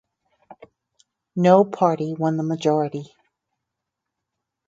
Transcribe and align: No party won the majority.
No 1.35 1.63
party 1.63 2.15
won 2.15 2.35
the 2.37 2.41
majority. 2.41 3.13